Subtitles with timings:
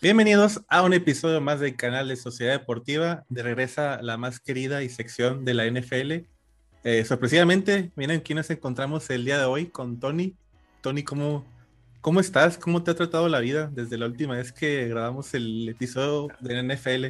[0.00, 3.24] Bienvenidos a un episodio más del canal de Sociedad Deportiva.
[3.28, 6.24] De regresa la más querida y sección de la NFL.
[6.84, 10.36] Eh, sorpresivamente, miren quién nos encontramos el día de hoy con Tony.
[10.82, 11.44] Tony, ¿cómo,
[12.00, 12.58] ¿cómo estás?
[12.58, 16.62] ¿Cómo te ha tratado la vida desde la última vez que grabamos el episodio de
[16.62, 17.06] la NFL?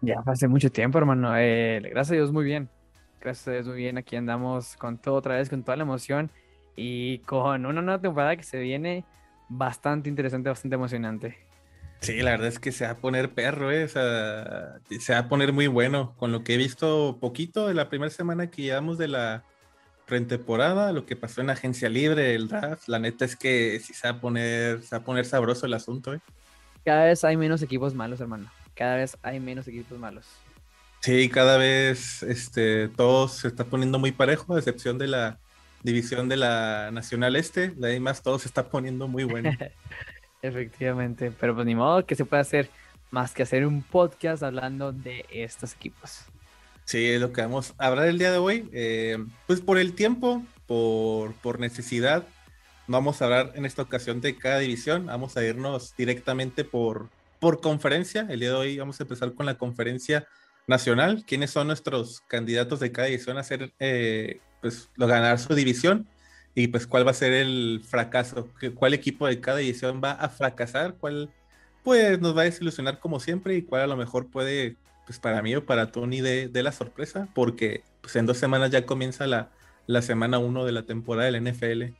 [0.00, 1.36] Ya hace mucho tiempo, hermano.
[1.36, 2.70] Eh, gracias a Dios, muy bien.
[3.20, 3.98] Gracias a Dios, muy bien.
[3.98, 6.30] Aquí andamos con todo otra vez, con toda la emoción
[6.74, 9.04] y con una nueva temporada que se viene
[9.50, 11.49] bastante interesante, bastante emocionante.
[12.00, 13.84] Sí, la verdad es que se va a poner perro, ¿eh?
[13.84, 16.14] o sea, se va a poner muy bueno.
[16.16, 19.44] Con lo que he visto poquito de la primera semana que llevamos de la
[20.06, 24.08] pretemporada, lo que pasó en agencia libre, el draft, la neta es que sí se
[24.10, 26.14] va a poner, se va a poner sabroso el asunto.
[26.14, 26.20] ¿eh?
[26.84, 28.50] Cada vez hay menos equipos malos, hermano.
[28.74, 30.26] Cada vez hay menos equipos malos.
[31.00, 35.38] Sí, cada vez este, todo se está poniendo muy parejo, a excepción de la
[35.82, 37.70] división de la Nacional Este.
[37.70, 39.50] De ahí más todo se está poniendo muy bueno.
[40.42, 42.70] Efectivamente, pero pues ni modo que se pueda hacer
[43.10, 46.20] más que hacer un podcast hablando de estos equipos.
[46.84, 48.68] Sí, es lo que vamos a hablar el día de hoy.
[48.72, 52.26] Eh, pues por el tiempo, por, por necesidad,
[52.86, 55.06] vamos a hablar en esta ocasión de cada división.
[55.06, 58.26] Vamos a irnos directamente por, por conferencia.
[58.28, 60.26] El día de hoy vamos a empezar con la conferencia
[60.66, 61.24] nacional.
[61.26, 66.08] ¿Quiénes son nuestros candidatos de cada división a hacer, eh, pues, ganar su división?
[66.60, 70.28] Y pues cuál va a ser el fracaso, cuál equipo de cada edición va a
[70.28, 71.30] fracasar, cuál
[71.82, 75.40] pues nos va a desilusionar como siempre y cuál a lo mejor puede, pues para
[75.40, 79.48] mí o para Tony de, la sorpresa, porque pues en dos semanas ya comienza la,
[79.86, 81.94] la semana uno de la temporada del NFL.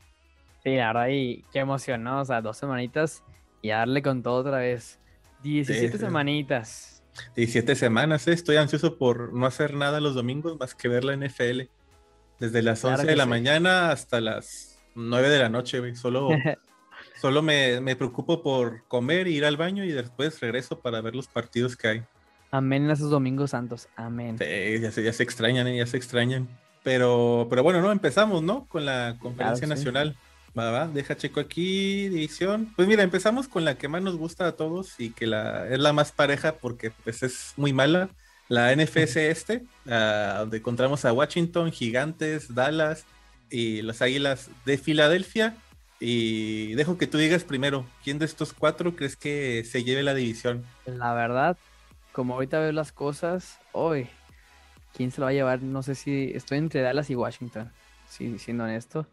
[0.63, 2.21] Sí, la verdad, y qué emoción, ¿no?
[2.21, 3.23] O sea, dos semanitas
[3.63, 4.99] y darle con todo otra vez.
[5.41, 7.03] 17 semanitas.
[7.35, 8.33] 17 semanas, ¿eh?
[8.33, 11.61] estoy ansioso por no hacer nada los domingos más que ver la NFL.
[12.41, 15.95] Desde las 11 de la mañana hasta las 9 de la noche, güey.
[15.95, 16.29] Solo,
[17.21, 21.77] solo me, preocupo por comer, ir al baño y después regreso para ver los partidos
[21.77, 22.03] que hay.
[22.49, 23.89] Amén en esos domingos santos.
[23.95, 24.39] Amén.
[24.39, 25.77] Sí, ya se, ya se extrañan, ¿eh?
[25.77, 26.49] ya se extrañan.
[26.81, 28.65] Pero, pero bueno, no, empezamos, ¿no?
[28.65, 30.17] Con la conferencia nacional.
[30.57, 32.73] Va, va, deja checo aquí, división.
[32.75, 35.77] Pues mira, empezamos con la que más nos gusta a todos y que la, es
[35.77, 38.09] la más pareja porque pues es muy mala
[38.51, 43.05] la NFC este, donde encontramos a Washington, Gigantes, Dallas
[43.49, 45.55] y las Águilas de Filadelfia.
[46.01, 50.13] Y dejo que tú digas primero, ¿quién de estos cuatro crees que se lleve la
[50.13, 50.65] división?
[50.85, 51.57] La verdad,
[52.11, 54.09] como ahorita veo las cosas, hoy,
[54.93, 55.61] ¿quién se lo va a llevar?
[55.61, 57.71] No sé si estoy entre Dallas y Washington,
[58.09, 59.07] si, siendo honesto.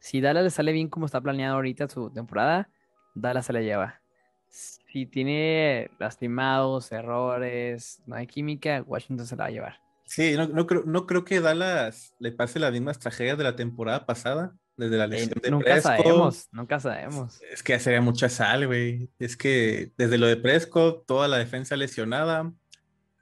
[0.00, 2.70] Si Dallas le sale bien como está planeado ahorita su temporada,
[3.14, 4.00] Dallas se la lleva
[4.50, 9.80] si tiene lastimados, errores, no hay química, Washington se la va a llevar.
[10.04, 13.54] Sí, no, no, creo, no creo que Dallas le pase las mismas tragedias de la
[13.54, 15.96] temporada pasada, desde la lesión de nunca Prescott.
[15.96, 17.40] sabemos, nunca sabemos.
[17.52, 19.08] Es que sería mucha sal, güey.
[19.20, 22.52] Es que desde lo de Prescott, toda la defensa lesionada,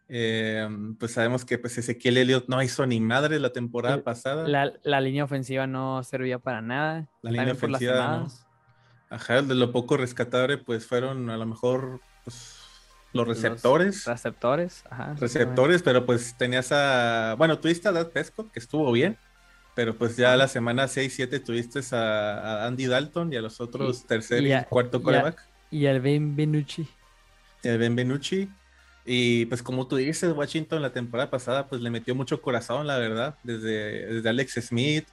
[0.09, 4.49] em, pues sabemos que pues Ezequiel Elliott no hizo ni madre la temporada pasada.
[4.49, 7.07] La, la, línea ofensiva no servía para nada.
[7.21, 8.48] La línea ofensiva no.
[9.11, 12.59] Ajá, de lo poco rescatable, pues fueron a lo mejor pues,
[13.13, 14.05] los receptores.
[14.05, 15.15] receptores, ajá.
[15.19, 17.35] Receptores, pero pues tenías a.
[17.39, 19.17] Bueno, tuviste a Dad Pesco, que estuvo bien,
[19.75, 24.47] pero pues ya la semana 6-7 tuviste a, Andy Dalton y a los otros tercer
[24.47, 25.43] y, cuarto coreback.
[25.71, 26.87] Y al Ben Benucci.
[27.63, 28.51] Y al Ben Benucci.
[29.11, 32.99] Y pues como tú dices, Washington la temporada pasada pues le metió mucho corazón, la
[32.99, 35.07] verdad, desde, desde Alex Smith,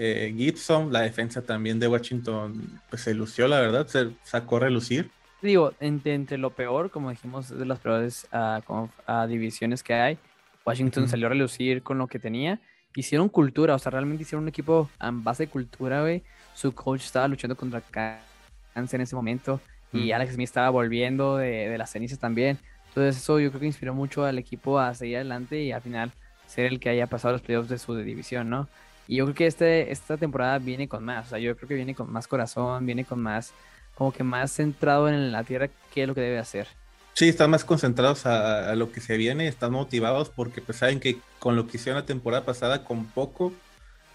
[0.00, 4.60] eh, Gibson, la defensa también de Washington, pues se lució, la verdad, se sacó a
[4.60, 5.10] relucir.
[5.42, 10.18] Digo, entre, lo peor, como dijimos, de las peores uh, divisiones que hay,
[10.64, 12.60] Washington salió a relucir con lo que tenía.
[12.94, 16.22] Hicieron cultura, o sea, realmente hicieron un equipo en base de cultura, güey.
[16.54, 19.60] Su coach estaba luchando contra cáncer en ese momento
[19.92, 22.58] y Alex Smith estaba volviendo de, de las cenizas también.
[22.88, 26.12] Entonces eso yo creo que inspiró mucho al equipo a seguir adelante y al final
[26.46, 28.68] ser el que haya pasado los playoffs de su división, ¿no?
[29.08, 31.74] Y yo creo que este, esta temporada viene con más, o sea, yo creo que
[31.74, 33.54] viene con más corazón, viene con más,
[33.94, 36.68] como que más centrado en la tierra, qué es lo que debe hacer.
[37.14, 41.18] Sí, están más concentrados a, lo que se viene, están motivados porque pues saben que
[41.38, 43.52] con lo que hicieron la temporada pasada, con poco,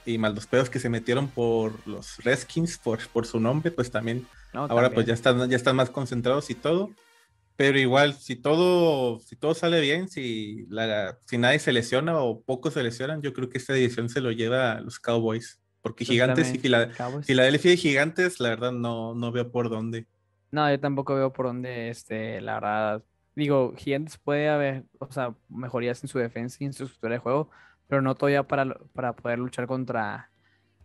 [0.05, 3.89] y más los pedos que se metieron por los Redskins, por, por su nombre, pues
[3.89, 6.91] también ahora pues ya están, ya están más concentrados y todo.
[7.55, 12.41] Pero igual, si todo, si todo sale bien, si, la, si nadie se lesiona o
[12.41, 15.59] pocos se lesionan, yo creo que esta edición se lo lleva a los Cowboys.
[15.81, 20.07] Porque Gigantes y Filadelfia y Gigantes, la verdad, no, no veo por dónde.
[20.49, 23.03] No, yo tampoco veo por dónde, este, la verdad.
[23.35, 27.19] Digo, Gigantes puede haber, o sea, mejorías en su defensa y en su estructura de
[27.19, 27.49] juego,
[27.87, 30.31] pero no todavía para, para poder luchar contra,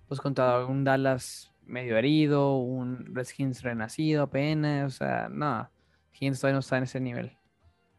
[0.08, 5.70] pues, contra un Dallas medio herido, un Redskins renacido apenas, o sea, no
[6.18, 7.36] Higgins todavía no está en ese nivel.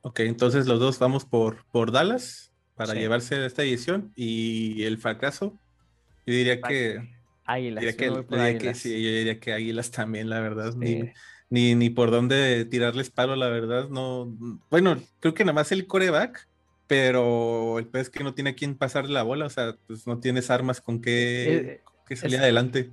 [0.02, 5.60] Ok, entonces los dos vamos por, por Dallas para llevarse esta edición y el fracaso.
[6.26, 7.10] Yo diría que.
[7.44, 7.82] Águilas.
[7.82, 10.74] Diría que, sí, yo diría que Águilas también, la verdad.
[11.52, 13.90] Ni, ni, por dónde tirarles palo, la verdad.
[13.90, 14.28] No.
[14.70, 16.48] Bueno, creo que nada más el coreback,
[16.88, 20.08] pero el pez es que no tiene a quién pasarle la bola, o sea, pues
[20.08, 22.92] no tienes armas con qué, eh, salir adelante.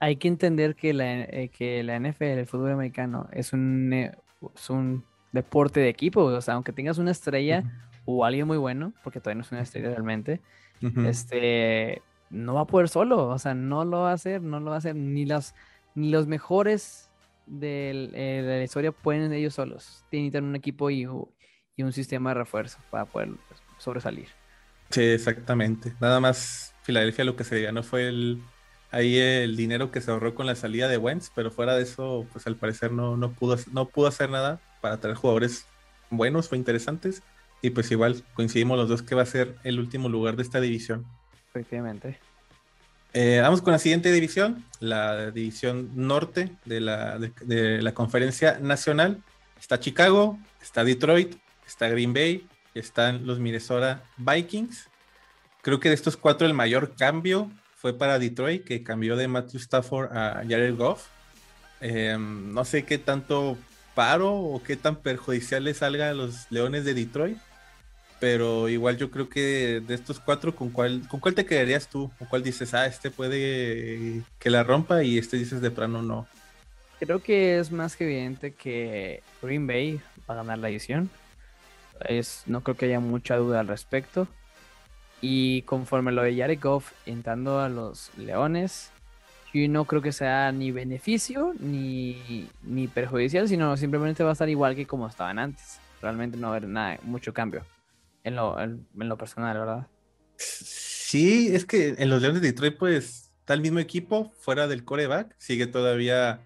[0.00, 4.12] Hay que entender que la, eh, que la NFL, el fútbol americano, es un, eh,
[4.54, 6.22] es un deporte de equipo.
[6.22, 7.64] O sea, aunque tengas una estrella
[8.04, 10.40] o alguien muy bueno, porque todavía no es una estrella realmente,
[11.06, 13.28] este no va a poder solo.
[13.28, 14.96] O sea, no lo va a hacer, no lo va a hacer.
[14.96, 15.54] Ni los,
[15.94, 17.10] ni los mejores
[17.60, 20.04] eh, de, la historia pueden ellos solos.
[20.10, 21.06] Tienen que tener un equipo y,
[21.76, 23.30] y un sistema de refuerzo para poder
[23.78, 24.28] sobresalir.
[24.90, 25.94] Sí, exactamente.
[26.00, 28.42] Nada más Filadelfia lo que se no fue el
[28.92, 32.26] ahí el dinero que se ahorró con la salida de Wentz, pero fuera de eso,
[32.32, 35.66] pues al parecer no, no, pudo, no pudo hacer nada para traer jugadores
[36.10, 37.22] buenos o interesantes.
[37.62, 40.60] Y pues igual coincidimos los dos que va a ser el último lugar de esta
[40.60, 41.06] división.
[41.48, 42.18] Efectivamente.
[43.14, 49.22] Eh, vamos con la siguiente división, la división norte de la, de, la conferencia nacional.
[49.60, 51.36] Está Chicago, está Detroit,
[51.66, 54.88] está Green Bay, están los Minnesota Vikings.
[55.62, 57.50] Creo que de estos cuatro el mayor cambio
[57.82, 61.08] fue para Detroit, que cambió de Matthew Stafford a Jared Goff.
[61.80, 63.58] Eh, no sé qué tanto
[63.96, 67.38] paro o qué tan perjudicial le salga a los Leones de Detroit.
[68.20, 72.08] Pero igual yo creo que de estos cuatro, ¿con cuál, ¿con cuál te quedarías tú?
[72.20, 76.28] ¿Con cuál dices, ah, este puede que la rompa y este dices de plano no?
[77.00, 80.00] Creo que es más que evidente que Green Bay
[80.30, 81.10] va a ganar la edición.
[82.08, 84.28] Es, no creo que haya mucha duda al respecto.
[85.22, 88.90] Y conforme lo de Jared Goff entrando a los Leones,
[89.52, 94.48] y no creo que sea ni beneficio ni, ni perjudicial, sino simplemente va a estar
[94.48, 95.78] igual que como estaban antes.
[96.00, 97.64] Realmente no va a haber nada, mucho cambio
[98.24, 99.86] en lo, en, lo personal, ¿verdad?
[100.36, 104.84] Sí, es que en los Leones de Detroit, pues está el mismo equipo fuera del
[104.84, 105.34] coreback.
[105.38, 106.40] Sigue todavía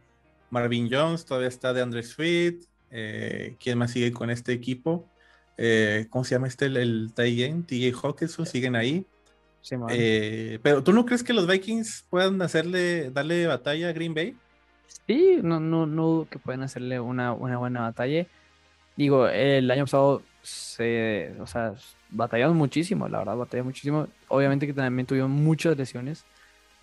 [0.50, 2.64] Marvin Jones, todavía está de Andre Sweet.
[2.90, 5.08] Eh, ¿Quién más sigue con este equipo?
[5.56, 6.66] Eh, ¿Cómo se llama este?
[6.66, 9.06] El, el TJ Hawkinson, siguen ahí.
[9.90, 14.36] Eh, pero ¿tú no crees que los Vikings puedan hacerle, darle batalla a Green Bay?
[15.06, 18.26] Sí, no, no, no que pueden hacerle una, buena batalla.
[18.96, 21.74] Digo, el año pasado se, o sea,
[22.10, 24.08] batallaron muchísimo, la verdad, batallaron muchísimo.
[24.28, 26.24] Obviamente que también tuvieron muchas lesiones.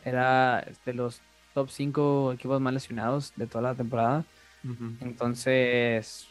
[0.03, 1.21] Era de los
[1.53, 4.25] top 5 equipos más lesionados de toda la temporada.
[5.01, 6.27] Entonces,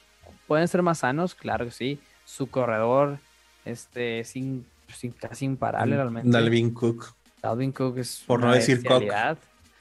[0.46, 2.00] pueden ser más sanos, claro que sí.
[2.32, 3.18] Su corredor,
[3.64, 4.64] este, sin
[4.94, 6.30] sin, casi imparable realmente.
[6.30, 7.14] Dalvin Cook.
[7.42, 8.22] Dalvin Cook es.
[8.26, 9.04] Por no decir Cook.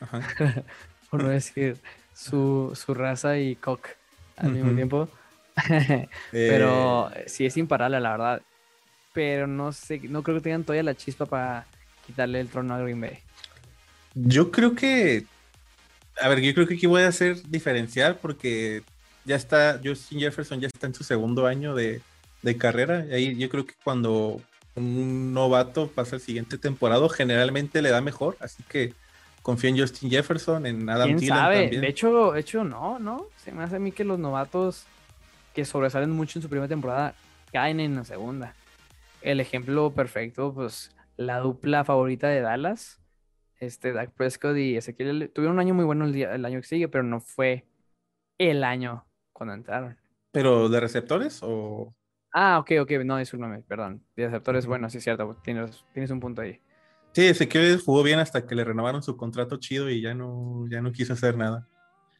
[1.10, 1.78] Por no decir
[2.14, 3.90] su, su raza y Cock
[4.38, 5.10] al mismo tiempo.
[6.32, 7.26] Pero eh.
[7.28, 8.42] sí es imparable, la verdad.
[9.14, 11.66] Pero no sé, no creo que tengan todavía la chispa para
[12.08, 13.20] quitarle el trono a Green Bay.
[14.16, 15.26] Yo creo que.
[16.22, 18.84] A ver, yo creo que aquí voy a hacer diferenciar porque
[19.26, 22.02] ya está, Justin Jefferson ya está en su segundo año de,
[22.42, 23.06] de carrera.
[23.10, 24.42] Y ahí yo creo que cuando
[24.76, 28.94] un novato pasa el siguiente temporada, generalmente le da mejor, así que
[29.42, 31.70] confío en Justin Jefferson, en Adam ¿Quién sabe?
[31.70, 33.28] De hecho, hecho, no, no.
[33.38, 34.86] Se me hace a mí que los novatos
[35.54, 37.16] que sobresalen mucho en su primera temporada
[37.52, 38.56] caen en la segunda.
[39.22, 43.00] El ejemplo perfecto, pues, la dupla favorita de Dallas,
[43.60, 46.68] este Dak Prescott y Ezequiel, tuvieron un año muy bueno el, día, el año que
[46.68, 47.66] sigue, pero no fue
[48.38, 49.98] el año cuando entraron.
[50.32, 51.94] ¿Pero de receptores o...?
[52.34, 54.04] Ah, ok, ok, no, discúlpame, perdón.
[54.16, 56.62] De receptores, bueno, sí es cierto, tienes, tienes un punto ahí.
[57.14, 60.82] Sí, Ezequiel jugó bien hasta que le renovaron su contrato chido y ya no, ya
[60.82, 61.68] no quiso hacer nada.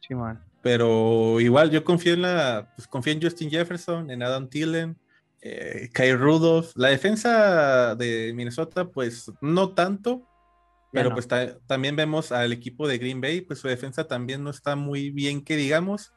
[0.06, 0.44] Sí, man.
[0.60, 4.98] Pero igual yo confío en la, pues confío en Justin Jefferson, en Adam Thielen,
[5.40, 6.72] eh, Kyle Rudolph.
[6.76, 10.28] La defensa de Minnesota, pues no tanto,
[10.92, 11.26] pero pues
[11.66, 15.42] también vemos al equipo de Green Bay, pues su defensa también no está muy bien
[15.42, 16.12] que digamos.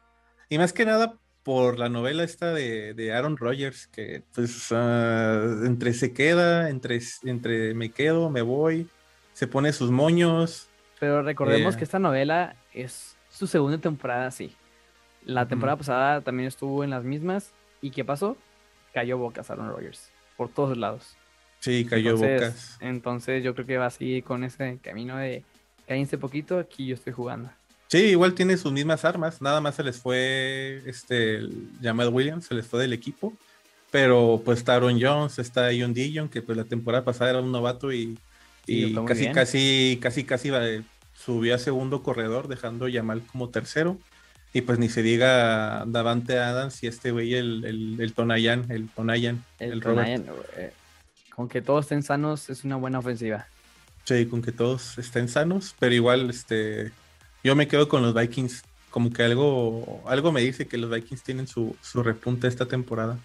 [0.50, 5.94] Y más que nada por la novela esta de, Aaron Rodgers, que pues ah, entre
[5.94, 8.90] se queda, entre, entre me quedo, me voy,
[9.32, 10.68] se pone sus moños.
[11.00, 14.56] Pero recordemos eh, que esta novela es su segunda temporada, sí.
[15.24, 17.54] La temporada pasada también estuvo en las mismas.
[17.80, 18.38] ¿Y qué pasó?
[18.92, 21.16] Cayó bocas Aaron Rodgers, por todos lados.
[21.60, 22.76] Sí, cayó bocas.
[22.82, 25.44] Entonces yo creo que va a seguir con ese camino de
[25.88, 27.52] cállense poquito, aquí yo estoy jugando.
[27.88, 31.42] Sí, igual tiene sus mismas armas, nada más se les fue este
[31.82, 33.34] Jamal Williams, se les fue del equipo,
[33.92, 37.52] pero pues está Aaron Jones, está John Dillon, que pues la temporada pasada era un
[37.52, 38.18] novato y,
[39.06, 40.52] casi, casi, casi, casi,
[41.14, 43.98] subió a segundo corredor, dejando a Jamal como tercero.
[44.52, 48.88] Y pues ni se diga Davante Adams y este güey, el, el, el Tonayan, el
[48.88, 49.44] Tonayan.
[49.60, 50.26] El, el Tonayan,
[50.56, 50.72] eh,
[51.36, 53.48] con que todos estén sanos es una buena ofensiva.
[54.06, 56.94] Sí, con que todos estén sanos, pero igual este
[57.46, 58.64] yo me quedo con los Vikings.
[58.90, 63.20] Como que algo, algo me dice que los Vikings tienen su, su repunte esta temporada.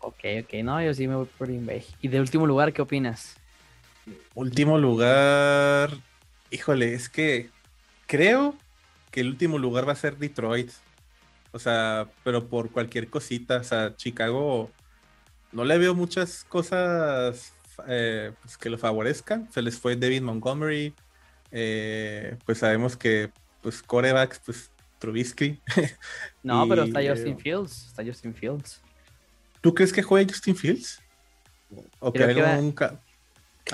[0.00, 1.84] Ok, ok, no, yo sí me voy por Green Bay.
[2.00, 3.36] Y de último lugar, ¿qué opinas?
[4.34, 5.90] Último lugar,
[6.50, 7.50] híjole, es que
[8.06, 8.54] creo
[9.10, 10.70] que el último lugar va a ser Detroit.
[11.52, 13.58] O sea, pero por cualquier cosita.
[13.58, 14.70] O sea, Chicago
[15.52, 17.52] no le veo muchas cosas
[17.86, 19.52] eh, pues, que lo favorezcan.
[19.52, 20.94] Se les fue David Montgomery.
[21.52, 23.30] Eh, pues sabemos que
[23.62, 25.60] pues corebacks, pues Trubisky.
[26.42, 27.86] No, pero está Justin Fields.
[27.86, 28.80] Está Justin Fields.
[29.60, 31.02] ¿Tú crees que juegue Justin Fields?
[31.98, 32.72] ¿O que creo un,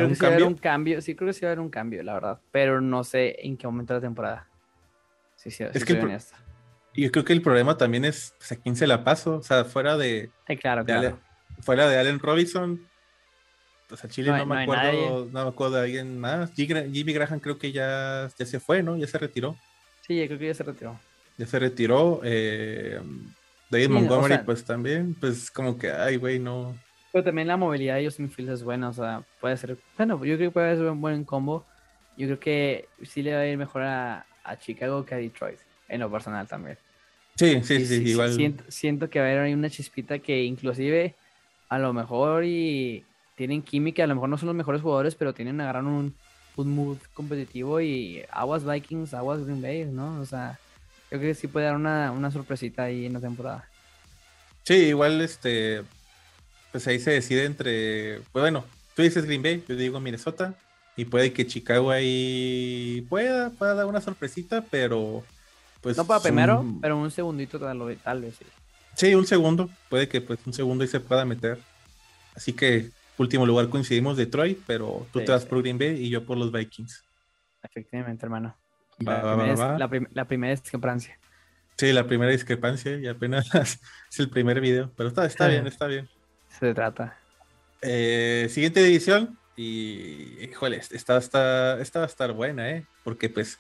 [0.09, 1.01] que sí va a haber un cambio.
[1.01, 2.41] Sí, creo que sí va a haber un cambio, la verdad.
[2.51, 4.49] Pero no sé en qué momento de la temporada.
[5.37, 5.95] Sí, sí, es que
[6.95, 9.37] yo creo que el problema también es pues, a quién se la paso.
[9.37, 10.31] O sea, fuera de.
[10.61, 11.19] claro, claro.
[11.61, 12.81] fuera de Allen Robinson.
[13.89, 16.53] Pues a Chile no, me acuerdo, no me acuerdo de alguien más.
[16.55, 18.97] Jimmy Graham creo que ya, ya se fue, ¿no?
[18.97, 19.57] Ya se retiró.
[20.07, 20.99] Sí, yo creo que ya se retiró.
[21.37, 22.21] Ya se retiró.
[22.23, 23.01] Eh,
[23.71, 26.77] David Montgomery, pues también, pues como que, ay, güey, no.
[27.13, 30.37] Pero también la movilidad de Justin Fields es buena, o sea, puede ser, bueno, yo
[30.37, 31.65] creo que puede ser un buen combo.
[32.17, 34.25] Yo creo que sí le va a ir mejor a,
[34.61, 35.59] Chicago que a Detroit,
[35.89, 36.79] en lo personal también.
[37.35, 38.33] Sí, sí, sí, igual.
[38.69, 41.15] Siento, que va a haber ahí una chispita que inclusive
[41.69, 45.35] a lo mejor y tienen química, a lo mejor no son los mejores jugadores, pero
[45.35, 46.15] tienen agarrar un,
[46.57, 50.21] un mood competitivo y aguas Vikings, aguas Green Bay, ¿no?
[50.21, 50.59] O sea,
[51.11, 53.69] yo creo que sí puede dar una, sorpresita ahí en la temporada.
[54.65, 55.83] Sí, igual este,
[56.73, 60.55] pues ahí se decide entre, pues bueno, tú dices Green Bay, yo digo Minnesota,
[60.97, 65.23] y puede que Chicago ahí pueda, pueda dar una sorpresita, pero
[65.83, 65.97] pues...
[65.97, 68.47] No para primero, pero un segundito tal, vez sí.
[68.97, 71.59] Sí, un segundo, puede que pues un segundo ahí se pueda meter.
[72.35, 76.25] Así que último lugar coincidimos Detroit, pero tú te vas por Green Bay y yo
[76.25, 77.05] por los Vikings.
[77.63, 78.57] Efectivamente, hermano
[78.99, 81.19] la, primera discrepancia.
[81.77, 83.47] Sí, la primera discrepancia y apenas
[84.11, 86.09] es el primer video, pero está, está bien, está bien.
[86.59, 87.19] Se trata.
[87.83, 92.87] Eh, siguiente división y, híjole, esta, esta, esta va a estar buena, ¿eh?
[93.05, 93.59] Porque pues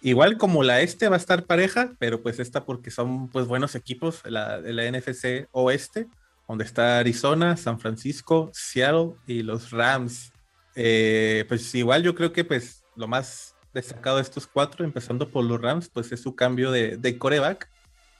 [0.00, 3.74] igual como la este va a estar pareja, pero pues esta porque son pues buenos
[3.74, 6.06] equipos, la, la NFC Oeste,
[6.48, 10.32] donde está Arizona, San Francisco, Seattle y los Rams.
[10.74, 15.44] Eh, pues igual yo creo que pues lo más destacado de estos cuatro, empezando por
[15.44, 17.68] los Rams, pues es su cambio de, de coreback,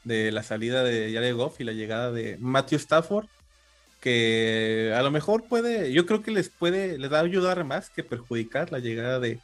[0.03, 3.27] de la salida de Jared Goff y la llegada de Matthew Stafford,
[4.01, 7.89] que a lo mejor puede, yo creo que les puede, les va a ayudar más
[7.89, 9.41] que perjudicar la llegada de,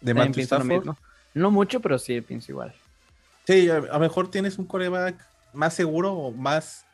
[0.00, 0.94] de Matthew Stafford.
[1.34, 2.74] No mucho, pero sí pienso igual.
[3.46, 5.16] Sí, a, lo mejor tienes un coreback
[5.52, 6.84] más seguro o más,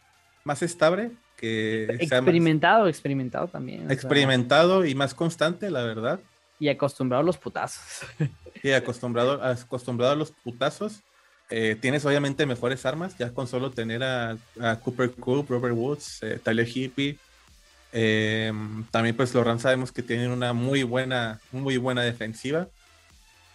[0.45, 1.11] más estable.
[1.38, 3.88] Que experimentado, experimentado también.
[3.90, 6.18] Experimentado y más constante, la verdad.
[6.59, 8.07] Y acostumbrado a los putazos.
[8.61, 11.04] Sí, acostumbrado, acostumbrado a los putazos.
[11.49, 14.37] Eh, tienes obviamente mejores armas, ya con solo tener a,
[14.83, 17.16] Cooper Coop, Robert Woods, eh, Tyler Hippie.
[17.92, 18.52] Eh,
[18.90, 22.66] también pues los Rams sabemos que tienen una muy buena, muy buena defensiva.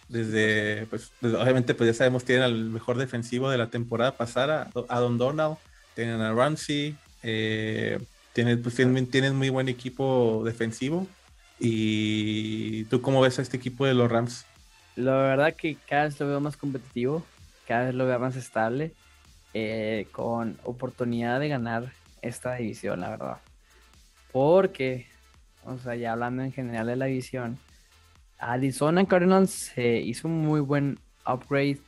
[0.08, 5.00] Desde, pues, obviamente pues ya sabemos tienen al mejor defensivo de la temporada pasada, a
[5.00, 5.56] Don Donald,
[5.94, 6.96] tienen a Ramsey,
[8.32, 11.06] tienen, pues, tienen muy buen equipo defensivo.
[11.58, 14.44] ¿Y tú cómo ves a este equipo de los Rams?
[14.96, 17.24] La verdad que cada vez lo veo más competitivo,
[17.66, 18.92] cada vez lo veo más estable,
[19.54, 23.38] eh, con oportunidad de ganar esta división, la verdad.
[24.32, 25.06] Porque,
[25.64, 27.58] o sea, ya hablando en general de la división,
[28.38, 31.78] Arizona Cardinals hizo un muy buen upgrade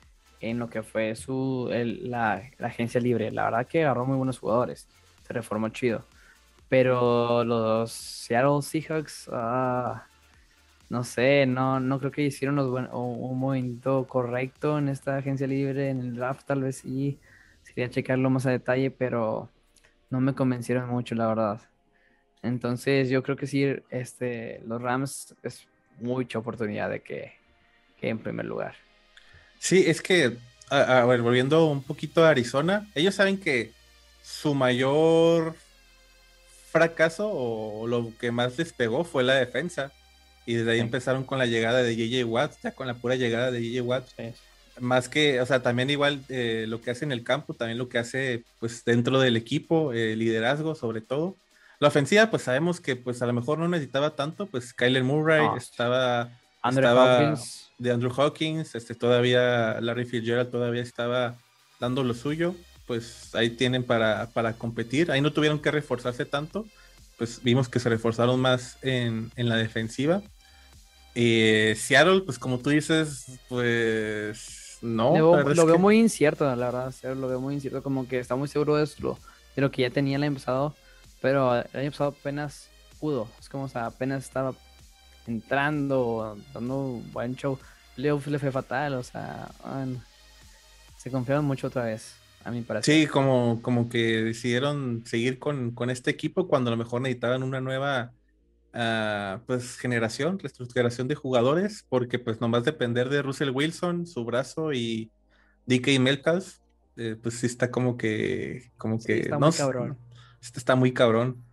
[0.41, 3.31] en lo que fue su la, agencia libre.
[3.31, 4.89] La verdad que agarró muy buenos jugadores.
[5.27, 6.05] Se reformó chido.
[6.69, 10.07] Pero los Seattle Seahawks, ah,
[10.89, 16.01] no sé, no, no creo que hicieron un movimiento correcto en esta agencia libre, en
[16.01, 17.19] el draft tal vez sí,
[17.63, 19.51] sería checarlo más a detalle, pero
[20.11, 21.61] no me convencieron mucho, la verdad.
[22.43, 25.67] Entonces yo creo que sí, este, los Rams es
[25.99, 27.33] mucha oportunidad de que,
[28.01, 28.75] que en primer lugar.
[29.59, 30.37] Sí, es que,
[30.71, 33.73] a, ver, volviendo un poquito a Arizona, ellos saben que
[34.27, 35.55] su mayor
[36.73, 39.93] fracaso o lo que más les pegó fue la defensa.
[40.45, 43.51] Y desde ahí empezaron con la llegada de JJ Watt, ya con la pura llegada
[43.51, 44.09] de JJ Watt.
[44.81, 47.89] Más que, o sea, también igual eh, lo que hace en el campo, también lo
[47.89, 51.37] que hace pues dentro del equipo, eh, liderazgo sobre todo.
[51.79, 55.47] La ofensiva, pues sabemos que pues a lo mejor no necesitaba tanto, pues Kyler Murray
[55.57, 56.31] estaba,
[56.63, 57.71] Andrew Hawkins.
[57.79, 61.37] de Andrew Hawkins, este todavía Larry Fitzgerald todavía estaba
[61.81, 62.55] dando lo suyo,
[62.87, 65.11] pues ahí tienen para, para competir.
[65.11, 66.67] Ahí no tuvieron que reforzarse tanto,
[67.19, 70.23] pues vimos que se reforzaron más en, la defensiva.
[71.15, 75.17] Eh, Seattle, pues como tú dices, pues no.
[75.17, 76.95] Lo, veo muy incierto, la verdad.
[77.15, 79.19] lo veo muy incierto, como que está muy seguro de lo,
[79.57, 80.75] de lo que ya tenía el año pasado,
[81.21, 82.69] pero el año pasado apenas
[83.01, 83.29] pudo.
[83.41, 84.55] Es como, o sea, apenas estaba
[85.27, 87.59] entrando, dando un buen show.
[87.97, 89.49] Leo le fue fatal, o sea,
[90.99, 92.15] se confiaron mucho otra vez.
[92.47, 92.83] A.
[92.83, 97.61] Sí, como, como que decidieron seguir con, este equipo cuando a lo mejor necesitaban una
[97.61, 98.13] nueva
[98.73, 104.73] uh, pues generación, reestructuración de jugadores, porque pues nomás depender de Russell Wilson, su brazo
[104.73, 105.11] y
[105.67, 106.59] DK Metcalf,
[106.97, 109.99] eh, pues sí está como que, como que está muy cabrón.
[110.41, 111.45] Está muy cabrón.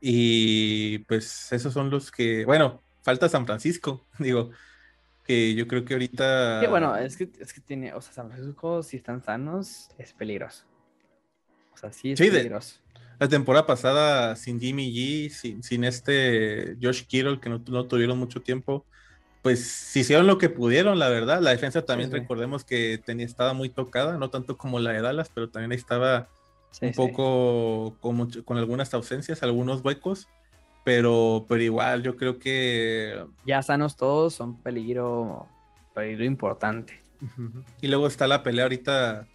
[0.00, 4.50] Y pues esos son los que, bueno, falta San Francisco, digo,
[5.28, 6.66] que yo creo que ahorita...
[6.70, 10.64] bueno, es que, es que tiene, o sea, San Francisco, si están sanos, es peligroso.
[11.74, 12.80] O sea, sí es peligroso.
[13.20, 18.18] la temporada pasada, sin Jimmy G, sin, sin este Josh Kittle, que no, no, tuvieron
[18.18, 18.86] mucho tiempo,
[19.42, 21.42] pues hicieron lo que pudieron, la verdad.
[21.42, 25.30] La defensa también, recordemos que tenía, estaba muy tocada, no tanto como la de Dallas,
[25.34, 26.30] pero también ahí estaba
[26.80, 30.26] un poco con, con algunas ausencias, algunos huecos.
[30.88, 33.22] Pero, pero igual, yo creo que.
[33.44, 35.46] Ya sanos todos, son peligro,
[35.94, 36.98] peligro importante.
[37.82, 39.26] Y luego está la pelea ahorita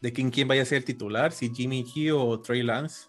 [0.00, 3.08] de quién, quién vaya a ser el titular, si Jimmy G o Trey Lance.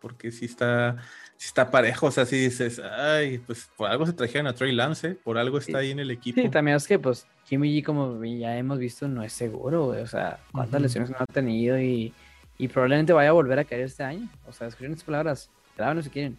[0.00, 0.96] Porque si está,
[1.36, 4.72] si está parejo, o sea, si dices, ay, pues por algo se trajeron a Trey
[4.72, 5.18] Lance, ¿eh?
[5.22, 6.40] por algo está ahí en el equipo.
[6.40, 10.06] Sí, también es que, pues, Jimmy G, como ya hemos visto, no es seguro, O
[10.06, 12.14] sea, cuántas lesiones no ha tenido y,
[12.56, 14.26] y, probablemente vaya a volver a caer este año.
[14.48, 16.38] O sea, escriben estas palabras, no si quieren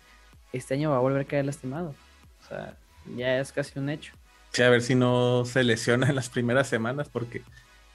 [0.54, 1.94] este año va a volver a caer lastimado.
[2.42, 2.78] O sea,
[3.16, 4.14] ya es casi un hecho.
[4.54, 7.42] Sí, a ver si no se lesiona en las primeras semanas, porque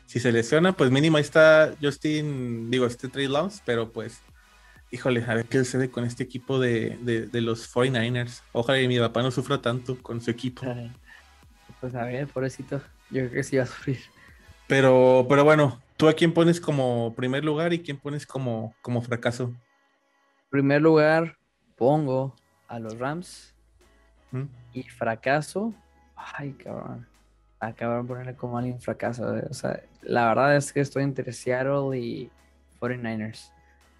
[0.07, 4.23] si se lesiona, pues mínimo ahí está Justin, digo, este Trey Lance, pero pues,
[4.91, 6.99] híjole, a ver qué sucede con este equipo de,
[7.33, 8.43] los 49ers.
[8.53, 10.67] Ojalá que mi papá no sufra tanto con su equipo.
[11.81, 14.01] Pues a ver, pobrecito, yo creo que sí va a sufrir.
[14.67, 19.01] Pero, pero bueno, ¿tú a quién pones como primer lugar y quién pones como, como
[19.01, 19.55] fracaso?
[20.51, 21.39] Primer lugar,
[21.77, 22.35] pongo
[22.69, 23.55] a los Rams.
[24.75, 25.75] Y fracaso.
[26.15, 27.07] Ay, cabrón.
[27.59, 29.35] Acabaron de ponerle como alguien fracaso.
[29.51, 32.31] O sea, la verdad es que estoy entre Seattle y
[32.81, 33.51] 49ers.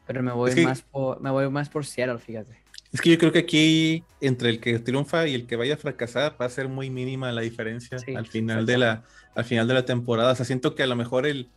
[0.07, 2.57] Pero me voy, más, por, me voy más por Seattle, fíjate.
[2.93, 5.77] Es que yo creo que aquí, entre el que triunfa y el que vaya a
[5.77, 9.05] fracasar, va a ser muy mínima la diferencia al, final de la,
[9.35, 10.33] al final de la temporada.
[10.33, 11.49] O sea, siento que a lo mejor el,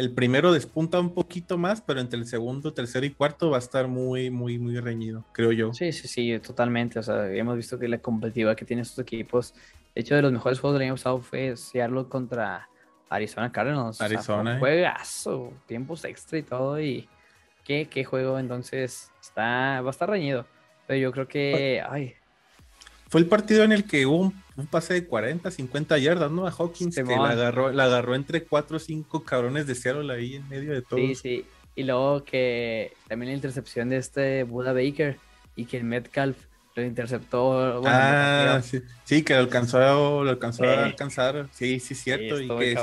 [0.00, 3.60] el primero despunta un poquito más, pero entre el segundo, tercero y cuarto va a
[3.60, 5.74] estar muy, muy, muy reñido, creo yo.
[5.74, 6.98] Sí, sí, sí, totalmente.
[6.98, 9.54] O sea, hemos visto que la competitiva que tienen estos equipos,
[9.94, 12.66] de hecho, de los mejores juegos del año pasado fue Seattle contra
[13.10, 14.00] Arizona Cardinals.
[14.00, 14.56] Arizona.
[14.56, 16.80] O juegazo, tiempos extra y todo.
[16.80, 17.06] Y
[17.62, 20.46] qué, qué juego, entonces está, va a estar reñido.
[20.86, 22.14] Pero yo creo que, ay,
[23.10, 26.46] fue el partido en el que hubo un, pase de 40, 50 yardas, ¿no?
[26.46, 30.36] A Hawkins que la agarró, la agarró entre 4 o 5 cabrones de Seattle ahí
[30.36, 30.98] en medio de todo.
[30.98, 31.44] Sí, sí.
[31.74, 35.18] Y luego que también la intercepción de este Buda Baker
[35.56, 36.36] y que el Metcalf
[36.76, 37.82] lo interceptó.
[37.84, 38.80] ah, sí.
[39.04, 41.48] sí, que lo alcanzó, lo alcanzó a alcanzar.
[41.52, 42.40] Sí, sí, cierto.
[42.40, 42.76] y que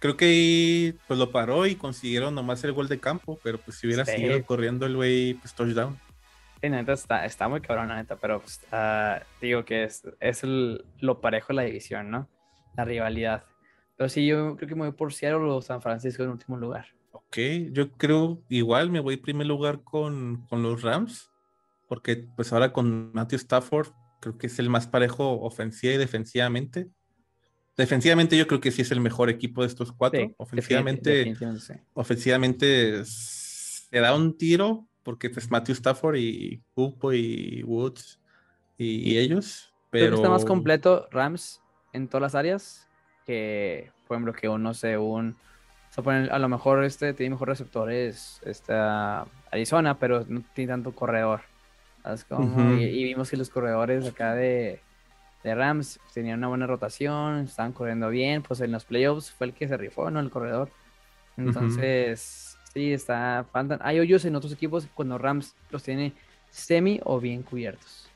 [0.00, 3.78] creo que ahí pues lo paró y consiguieron nomás el gol de campo, pero pues
[3.78, 5.96] si hubiera seguido corriendo el güey, pues touchdown.
[6.60, 11.20] Sí, neta, está, está muy cabrón, neta, pero pues, ah, digo que es, es lo
[11.20, 12.28] parejo de la división, ¿no?
[12.76, 13.44] La rivalidad.
[13.96, 16.86] Pero sí, yo creo que me voy por Seattle o San Francisco en último lugar.
[17.12, 17.38] Ok,
[17.72, 21.30] yo creo igual me voy en primer lugar con, con los Rams,
[21.88, 23.88] porque pues ahora con Matthew Stafford
[24.20, 26.90] creo que es el más parejo ofensiva y defensivamente.
[27.76, 30.34] Defensivamente yo creo que sí es el mejor equipo de estos cuatro.
[30.38, 31.34] ofensivamente,
[31.92, 38.18] ofensivamente se da un tiro, porque pues Matthew Stafford y Cupo y Woods
[38.76, 39.72] y, ellos.
[39.88, 40.06] Pero...
[40.06, 42.88] Creo está más completo Rams en todas las áreas
[43.24, 45.36] que, por ejemplo, que uno se un...
[45.96, 51.42] a lo mejor este tiene mejor receptores esta Arizona, pero no tiene tanto corredor.
[52.76, 54.80] y, vimos que los corredores acá de,
[55.44, 59.54] de Rams tenían una buena rotación, estaban corriendo bien, pues en los playoffs fue el
[59.54, 60.18] que se rifó, ¿no?
[60.18, 60.68] El corredor.
[61.36, 62.45] Entonces,
[62.76, 63.46] Sí, está.
[63.80, 66.12] Hay hoyos en otros equipos cuando Rams los tiene
[66.50, 68.06] semi o bien cubiertos.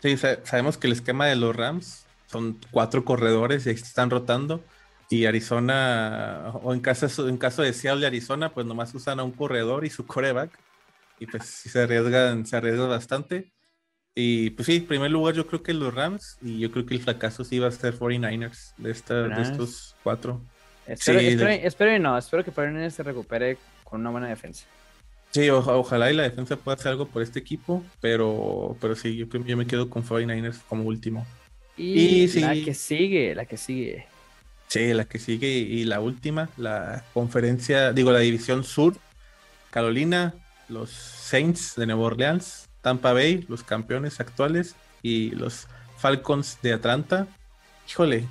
[0.00, 4.62] Sí, sabemos que el esquema de los Rams son cuatro corredores y están rotando.
[5.08, 9.22] Y Arizona, o en caso, en caso de Seattle de Arizona, pues nomás usan a
[9.24, 10.58] un corredor y su coreback.
[11.18, 13.50] Y pues se arriesgan, se arriesgan bastante.
[14.14, 16.92] Y pues sí, en primer lugar yo creo que los Rams y yo creo que
[16.96, 20.42] el fracaso sí va a ser 49ers de, esta, de estos cuatro.
[20.86, 23.56] Espero, Sí, espero, de- espero y no, espero que Fernández se recupere
[23.92, 24.66] con una buena defensa.
[25.32, 29.16] Sí, o- ojalá y la defensa pueda hacer algo por este equipo, pero, pero sí,
[29.16, 31.26] yo, yo me quedo con 49ers como último.
[31.76, 32.40] Y, Y sí.
[32.40, 34.06] la que sigue, la que sigue.
[34.68, 38.94] Sí, la que sigue y la última, la conferencia, digo, la división sur,
[39.70, 40.34] Carolina,
[40.68, 45.66] los Saints de Nueva Orleans, Tampa Bay, los campeones actuales, y los
[45.98, 47.26] Falcons de Atlanta.
[47.88, 48.24] Híjole,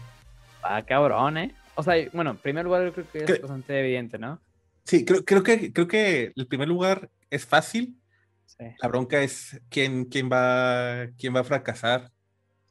[0.64, 1.56] Ah, cabrón, ¿eh?
[1.76, 3.34] O sea, bueno, en primer lugar yo creo que es ¿Qué?
[3.40, 4.40] bastante evidente, ¿no?
[4.86, 7.98] Sí, creo, creo que creo que el primer lugar es fácil.
[8.46, 12.12] Sí, La bronca es quién, quién va, quién va a fracasar.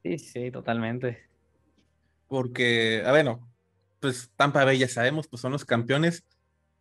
[0.02, 1.28] sí, sí, totalmente.
[2.28, 3.48] Porque, ah, bueno,
[3.98, 6.24] pues Tampa Bay ya sabemos, pues son los campeones.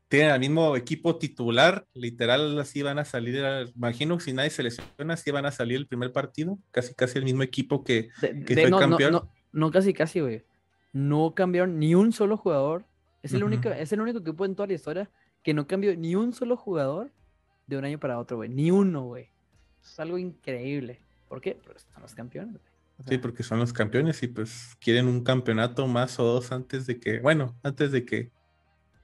[0.07, 3.35] Tienen al mismo equipo titular, literal, así van a salir.
[3.43, 6.57] eh, Imagino que si nadie se lesiona, así van a salir el primer partido.
[6.71, 8.09] Casi, casi el mismo equipo que.
[8.21, 9.11] De- que de- fue no, no, campeón.
[9.13, 10.43] no, no, casi, casi, güey.
[10.93, 12.85] No cambiaron ni un solo jugador.
[13.21, 15.09] Es el, único, es el único equipo en toda la historia
[15.43, 17.11] que no cambió ni un solo jugador
[17.67, 18.49] de un año para otro, güey.
[18.49, 19.29] Ni uno, güey.
[19.83, 20.99] Es algo increíble.
[21.27, 21.57] ¿Por qué?
[21.63, 22.73] Porque son los campeones, güey.
[22.97, 26.85] O Sí, porque son los campeones y pues quieren un campeonato más o dos antes
[26.85, 28.31] de que, bueno, antes de que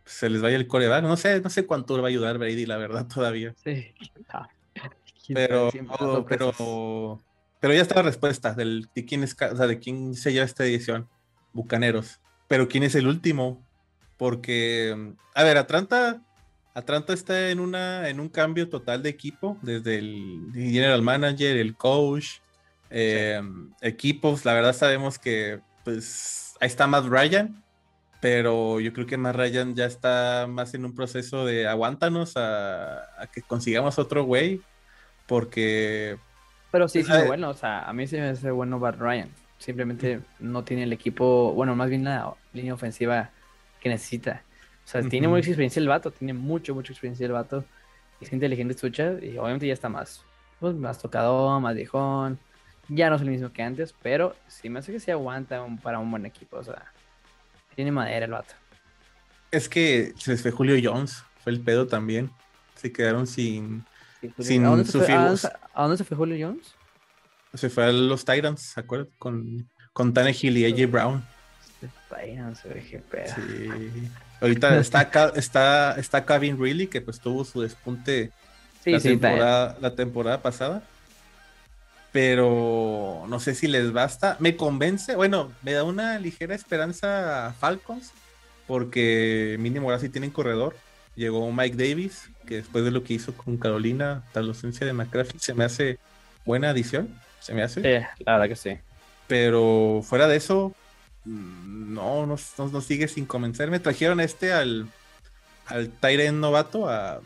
[0.06, 1.04] se les vaya el coreback.
[1.04, 3.54] No sé, no sé cuánto le va a ayudar Brady, la verdad, todavía.
[3.64, 3.94] Sí.
[5.26, 5.72] Quién Pero,
[6.28, 7.20] pero,
[7.60, 10.46] pero ya está la respuesta del, de quién es, o sea, de quién se lleva
[10.46, 11.10] esta edición.
[11.54, 12.20] Bucaneros.
[12.48, 13.65] Pero quién es el último.
[14.18, 16.22] Porque, a ver, Atlanta,
[16.74, 21.76] Atlanta está en una, en un cambio total de equipo, desde el general manager, el
[21.76, 22.40] coach,
[22.90, 23.42] eh,
[23.82, 24.46] equipos.
[24.46, 27.62] La verdad sabemos que, pues, ahí está Matt Ryan.
[28.22, 33.22] Pero yo creo que Matt Ryan ya está más en un proceso de aguántanos a,
[33.22, 34.62] a que consigamos otro güey
[35.28, 36.18] porque
[36.72, 37.50] Pero sí, sí, Ah, es bueno.
[37.50, 39.30] O sea, a mí sí me hace bueno Bart Ryan.
[39.58, 43.32] Simplemente no tiene el equipo, bueno, más bien la línea ofensiva
[43.86, 44.42] que necesita.
[44.84, 47.64] O sea, tiene mucha experiencia el vato, tiene mucho, mucha experiencia el vato.
[48.20, 50.24] Es inteligente, escucha, y obviamente ya está más,
[50.60, 52.40] pues, más tocado, más viejón.
[52.88, 55.78] Ya no es el mismo que antes, pero sí me hace que se aguanta un-
[55.78, 56.58] para un buen equipo.
[56.58, 56.92] O sea,
[57.76, 58.56] tiene madera el vato.
[59.52, 62.32] es que se les fue Julio Jones, fue el pedo también.
[62.74, 63.86] Se quedaron sin.
[64.20, 66.18] Sí, Sin ¿A dónde, se su fue, a, dónde, figu- se- a dónde se fue
[66.18, 66.74] Julio Jones?
[67.54, 69.10] Se fue a los Titans, ¿se acuerdan?
[69.20, 71.24] Con, con Tannehill y AJ Brown.
[73.36, 74.10] Sí.
[74.42, 78.32] Ahorita está, está, está Kevin Riley, que pues tuvo su despunte
[78.86, 80.84] Sí, la, sí, temporada, la temporada pasada.
[82.12, 84.38] Pero no sé si les basta.
[84.40, 88.14] Me convence, bueno, me da una ligera esperanza a Falcons,
[88.68, 90.78] porque mínimo ahora sí tienen corredor.
[91.16, 95.40] Llegó Mike Davis, que después de lo que hizo con Carolina, la ausencia de McCaffrey,
[95.40, 95.98] se me hace
[96.46, 97.10] buena adición.
[97.40, 97.82] Se me hace.
[97.82, 98.78] Sí, la verdad que sí.
[99.28, 100.76] Pero fuera de eso,
[101.26, 103.80] no, no, no- sigue sin convencerme.
[103.80, 104.88] Trajeron este al,
[105.66, 107.22] al Tyren novato, a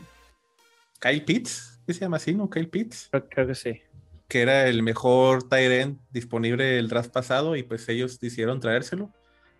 [1.00, 2.48] Kyle Pitts, ¿qué se llama así, no?
[2.50, 3.80] Kyle Pitts, Creo, creo que sí.
[4.28, 9.10] que era el mejor Tyren disponible el draft pasado y pues ellos decidieron traérselo.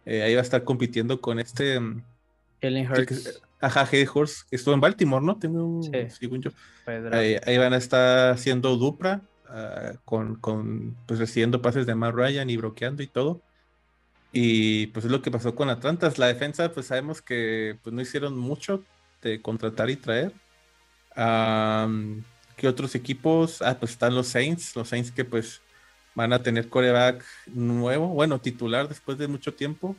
[0.06, 2.02] Eh, ahí va a estar compitiendo con este, mm,
[2.62, 3.42] Jalen Hurts.
[3.60, 5.38] ajá, Hayes Horse, que estuvo en Baltimore, ¿no?
[5.38, 5.90] Tengo, Sí.
[6.18, 6.50] según yo.
[7.12, 12.14] Ahí, ahí van a estar haciendo dupla ah, con, con, pues recibiendo pases de Matt
[12.14, 13.42] Ryan y bloqueando y todo.
[14.32, 16.18] Y pues es lo que pasó con Atlantas.
[16.18, 18.84] La defensa, pues sabemos que pues, no hicieron mucho
[19.22, 20.32] de contratar y traer.
[22.56, 23.62] ¿Qué otros equipos?
[23.62, 24.76] Ah, pues están los Saints.
[24.76, 25.60] Los Saints que pues
[26.14, 29.96] van a tener coreback nuevo, bueno, titular después de mucho tiempo.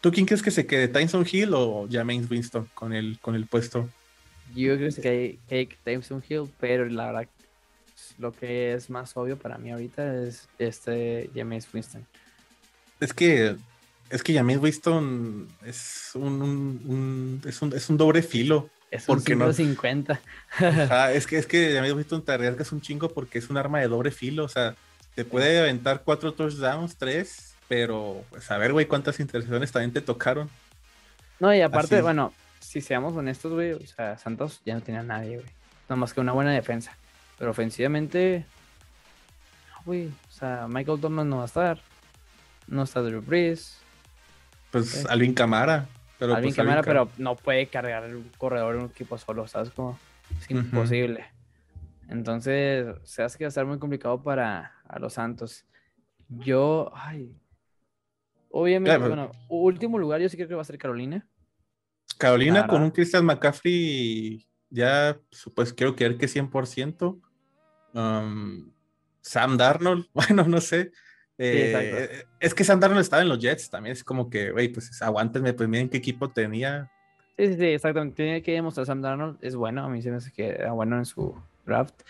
[0.00, 0.88] ¿Tú quién crees que se quede?
[0.88, 3.88] ¿Tyson Hill o James Winston con el, con el puesto?
[4.54, 7.28] Yo creo que hay Tyson Hill, pero la verdad,
[8.20, 12.06] lo que es más obvio para mí ahorita es este James Winston.
[13.00, 13.56] Es que
[14.10, 18.68] es que James Winston es un, un- un- es un, es un doble filo.
[18.90, 19.52] Es ¿Por un qué no?
[19.52, 20.20] 50.
[20.58, 23.78] Ajá, es que es que James Winston te arriesgas un chingo porque es un arma
[23.80, 24.44] de doble filo.
[24.44, 24.74] O sea,
[25.14, 30.00] te puede aventar cuatro touchdowns, tres, pero pues a ver, güey, cuántas intercepciones también te
[30.00, 30.50] tocaron.
[31.38, 32.02] No, y aparte, Así.
[32.02, 35.48] bueno, si seamos honestos, güey, o sea, Santos ya no tiene a nadie, güey.
[35.88, 36.96] Nada más que una buena defensa.
[37.40, 38.44] Pero ofensivamente,
[39.86, 41.80] güey, o sea, Michael Thomas no va a estar.
[42.68, 43.78] No está Drew Brees.
[44.70, 45.06] Pues Sí.
[45.08, 45.86] Alvin Camara.
[46.18, 49.48] Pero Alvin pues, Kamara, Cam- pero no puede cargar un corredor en un equipo solo,
[49.48, 49.70] ¿sabes?
[49.70, 49.98] Como
[50.38, 51.24] es imposible.
[52.10, 55.64] Entonces, se hace que va a estar muy complicado para a los Santos.
[56.28, 57.34] Yo, ay.
[58.50, 61.26] Obviamente, bueno, último lugar, yo sí creo que va a ser Carolina.
[62.18, 65.18] Carolina con un Christian McCaffrey ya,
[65.54, 67.18] pues quiero creer que 100%.
[67.92, 68.70] Um,
[69.20, 70.92] Sam Darnold, bueno, no sé.
[71.38, 73.92] Eh, es que Sam Darnold estaba en los Jets también.
[73.92, 76.90] Es como que, güey, pues aguántenme, pues miren qué equipo tenía.
[77.38, 78.16] Sí, sí, sí, exactamente.
[78.16, 79.38] Tiene que demostrar Sam Darnold.
[79.40, 82.02] Es bueno, a mí se me hace que era bueno en su draft.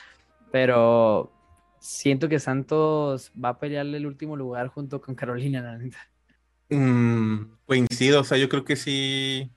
[0.50, 1.32] Pero
[1.78, 5.98] siento que Santos va a pelearle el último lugar junto con Carolina, la neta.
[6.68, 9.50] Mm, coincido, o sea, yo creo que sí.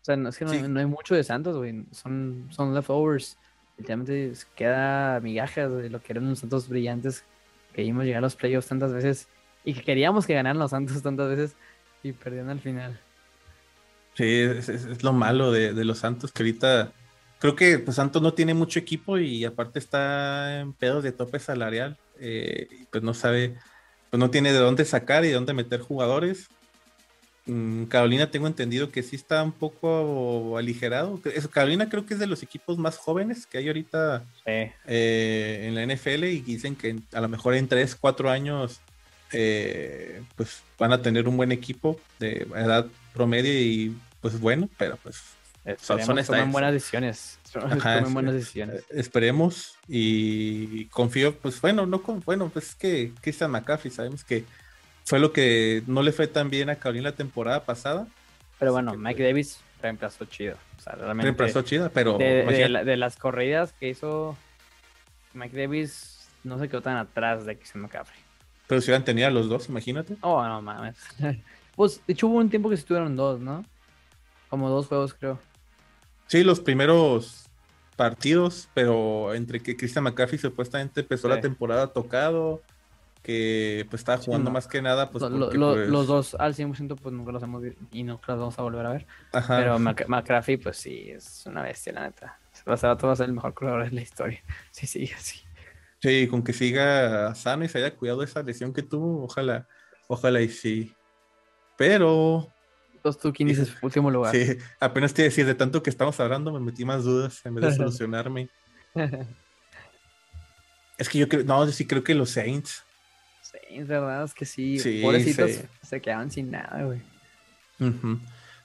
[0.00, 1.84] O sea, no, es que no, hay mucho de Santos, güey.
[1.90, 3.38] Son, son leftovers.
[3.78, 7.24] Literalmente queda migajas de lo que eran los Santos brillantes
[7.72, 9.28] que vimos llegar a los playoffs tantas veces
[9.64, 11.56] y que queríamos que ganaran los Santos tantas veces
[12.02, 12.98] y perdían al final.
[14.14, 16.92] Sí, es, lo malo de, de, los Santos, que ahorita
[17.38, 21.38] creo que pues, Santos no tiene mucho equipo y aparte está en pedos de tope
[21.38, 21.98] salarial.
[22.18, 23.56] Eh, pues no sabe,
[24.10, 26.48] pues no tiene de dónde sacar y de dónde meter jugadores.
[27.46, 31.20] Mm, Carolina tengo entendido que sí está un poco aligerado.
[31.50, 35.86] Carolina creo que es de los equipos más jóvenes que hay ahorita eh, en la
[35.86, 38.80] NFL y dicen que a lo mejor en 3, 4 años
[39.32, 44.96] eh, pues van a tener un buen equipo de edad promedio y pues bueno, pero
[44.96, 45.22] pues
[45.80, 47.38] son, son buenas decisiones.
[48.10, 48.82] buenas decisiones.
[48.90, 54.44] Esperemos y confío, pues bueno, no con, bueno, pues es que Christian McCaffrey sabemos que
[55.06, 58.08] fue lo que no le fue tan bien a Carolina la temporada pasada.
[58.58, 60.56] Pero bueno, Mike Davis reemplazó chido.
[60.78, 62.18] O sea, realmente reemplazó chido, pero.
[62.18, 64.36] De, las corridas que hizo
[65.32, 68.18] Mike Davis, no se quedó tan atrás de Christian McCaffrey.
[68.66, 70.16] Pero si hubieran tenido a los dos, imagínate.
[70.22, 70.96] Oh, no mames.
[71.76, 73.64] pues, de hecho, hubo un tiempo que estuvieron dos, ¿no?
[74.48, 75.38] Como dos juegos, creo.
[76.26, 77.46] Sí, los primeros
[77.94, 82.60] partidos, pero entre que Christian McCaffrey supuestamente empezó la temporada tocado
[83.26, 87.32] que pues estaba jugando más que nada pues, pues, los dos al 100% pues nunca
[87.32, 89.06] los hemos visto y no los vamos a volver a ver.
[89.48, 92.38] Pero McCraffy pues sí es una bestia la neta.
[92.68, 94.42] Va a ser el mejor corredor de la historia.
[94.70, 95.40] Sí sigue así
[96.00, 99.66] sí con que siga sano y se haya cuidado de esa lesión que tuvo ojalá
[100.06, 100.94] ojalá y sí.
[101.76, 102.52] Pero
[102.94, 104.32] entonces tú quién dices último lugar.
[104.32, 107.64] sí apenas te decir de tanto que estamos hablando me metí más dudas en vez
[107.64, 108.48] de solucionarme.
[110.98, 112.85] Es que yo creo no sí creo que los Saints
[113.70, 114.78] es verdad, es que sí.
[115.02, 117.00] Pobrecitos se quedaban sin nada, güey.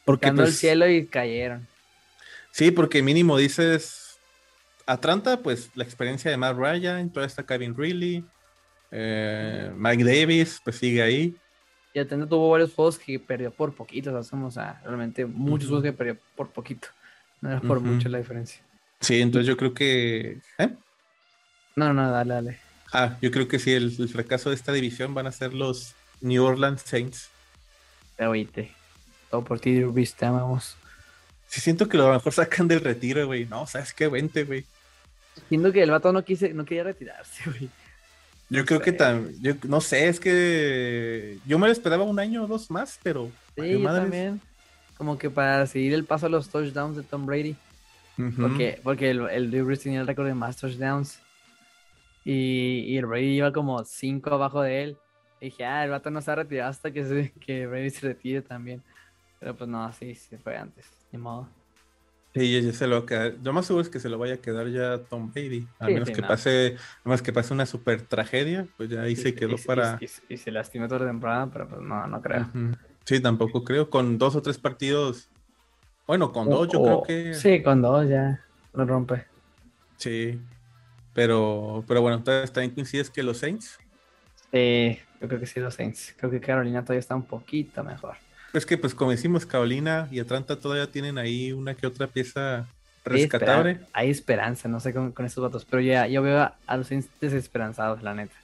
[0.06, 1.68] Porque el pues, cielo y cayeron.
[2.52, 4.20] Sí, porque mínimo dices
[4.86, 8.26] Atlanta, pues la experiencia de Matt Ryan, toda esta Kevin Reilly,
[8.92, 11.36] eh, Mike Davis, pues sigue ahí.
[11.94, 15.94] Y Atlanta tuvo varios juegos que perdió por poquito, o sea, realmente muchos juegos que
[15.94, 16.88] perdió por poquito.
[17.42, 18.64] No era por mucho la diferencia.
[19.00, 20.42] Sí, entonces yo creo que.
[20.58, 20.76] ¿eh?
[21.76, 22.60] No, no, dale, dale.
[22.94, 26.44] Ah, yo creo que sí, el, fracaso de esta división van a ser los New
[26.44, 27.30] Orleans Saints.
[28.18, 28.72] Te oíste.
[29.30, 30.76] Todo por ti, Drew te amamos.
[31.48, 33.46] Sí, siento que lo mejor sacan del retiro, güey.
[33.46, 34.08] No, ¿sabes qué?
[34.08, 34.66] Vente, güey.
[35.48, 37.70] Siento que el vato no, quise, no quería retirarse, güey.
[38.50, 42.48] Yo creo que también, no sé, es que yo me lo esperaba un año o
[42.48, 43.32] dos más, pero...
[43.56, 44.42] Sí, yo también.
[44.98, 47.56] Como que para seguir el paso a los touchdowns de Tom Brady.
[48.38, 51.20] Porque, porque el, el Drew tenía el récord de más touchdowns.
[52.24, 54.98] Y, el Brady iba como 5 abajo de él.
[55.40, 58.08] Y dije, ah, el vato no se ha retirado hasta que, se, que Brady se
[58.08, 58.84] retire también.
[59.40, 61.48] Pero pues no, sí, sí fue antes, ni modo.
[62.34, 63.36] Sí, ya se lo va a quedar.
[63.44, 65.68] Lo más seguro es que se lo vaya a quedar ya Tom Brady.
[65.80, 69.36] A menos que pase, a menos que pase una super tragedia, pues ya ahí se
[69.36, 70.00] quedó para.
[70.30, 72.48] Y, se lastimó toda la temporada, pero pues no, no creo.
[73.04, 73.90] Sí, tampoco creo.
[73.90, 75.30] Con dos o tres partidos.
[76.08, 77.34] Bueno, con dos, yo creo que.
[77.34, 78.42] Sí, con dos ya
[78.74, 79.26] lo rompe.
[79.98, 80.40] Sí.
[81.14, 83.78] Pero, pero bueno, también coincides que los Saints.
[84.52, 86.14] Sí, yo creo que sí, los Saints.
[86.18, 88.16] Creo que Carolina todavía está un poquito mejor.
[88.54, 92.66] Es que, pues, como decimos, Carolina y Atlanta todavía tienen ahí una que otra pieza
[93.06, 93.80] rescatable.
[93.94, 98.04] Hay, esperanza, no sé con, estos datos, pero ya yo veo a, los Saints desesperanzados,
[98.04, 98.36] la neta.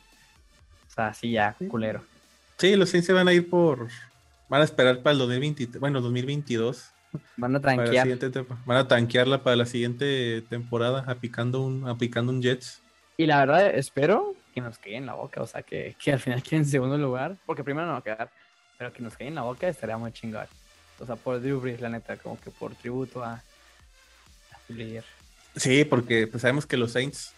[0.88, 2.04] O sea, sí, ya, culero.
[2.58, 3.88] Sí, los Saints se van a ir por.
[4.50, 6.92] Van a esperar para el 2020, bueno, 2022
[7.36, 8.08] Van a tanquear.
[8.66, 12.82] Van a tanquearla para la siguiente temporada, aplicando un, aplicando un Jets.
[13.18, 16.20] Y la verdad, espero que nos quede en la boca, o sea, que, que al
[16.20, 18.30] final quede en segundo lugar, porque primero no va a quedar,
[18.78, 20.48] pero que nos quede en la boca estaría muy chingón.
[21.00, 23.42] O sea, por Drew Brees, la neta, como que por tributo a, a
[25.56, 27.34] Sí, porque pues, sabemos que los Saints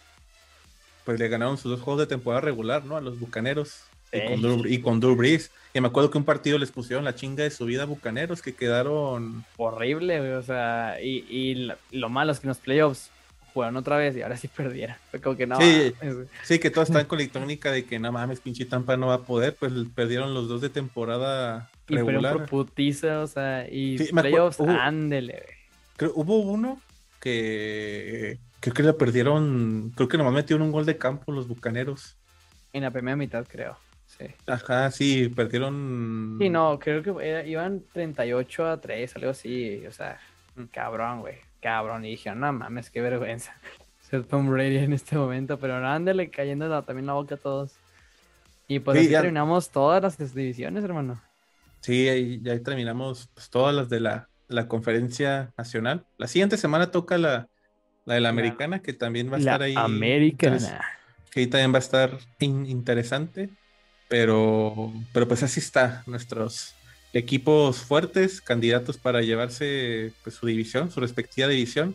[1.04, 2.96] pues le ganaron sus dos juegos de temporada regular, ¿no?
[2.96, 3.84] A los Bucaneros.
[4.12, 5.50] Y, con Drew, y con Drew Brees.
[5.72, 8.42] Y me acuerdo que un partido les pusieron la chinga de su vida a Bucaneros,
[8.42, 9.44] que quedaron...
[9.56, 13.10] Horrible, O sea, y, lo malo es que en los playoffs
[13.52, 14.96] jugaron otra vez y ahora sí perdieron.
[15.10, 15.60] Fue como que no.
[15.60, 15.92] Sí,
[16.42, 19.14] sí que todos están con la tónica de que no mames, pinche Tampa no va
[19.14, 19.54] a poder.
[19.54, 22.34] Pues perdieron los dos de temporada regular.
[22.34, 25.44] Y por putiza, o sea, y playoffs, ándele,
[25.96, 26.80] Creo, hubo uno
[27.20, 32.16] que creo que le perdieron, creo que nomás metieron un gol de campo los Bucaneros.
[32.72, 33.76] En la primera mitad, creo.
[34.46, 36.36] Ajá, sí, perdieron.
[36.40, 39.84] Sí, no, creo que era- iban 38 a 3, algo así.
[39.86, 40.18] O sea,
[40.72, 41.36] cabrón, güey.
[41.60, 42.04] Cabrón.
[42.04, 43.54] Y dije, no mames, qué vergüenza
[44.00, 45.58] ser Tom Brady en este momento.
[45.58, 47.74] Pero ándale cayendo la- también la boca a todos.
[48.68, 51.20] Y pues Sí, así ya- terminamos todas las divisiones, hermano.
[51.80, 56.04] Sí, ahí, ya terminamos pues, todas las de la, la conferencia nacional.
[56.18, 57.48] La siguiente semana toca la,
[58.04, 59.74] la de la americana, que también va a estar ahí.
[59.76, 60.80] americana.
[61.30, 63.48] Que ahí también va a estar in- interesante.
[64.10, 66.02] Pero, pero pues así está.
[66.06, 66.74] Nuestros
[67.14, 71.94] equipos fuertes, candidatos para llevarse pues, su división, su respectiva división.